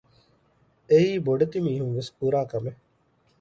[0.89, 2.81] އެއީ ބޮޑެތި މީހުންވެސް ކުރާ ކަމެއް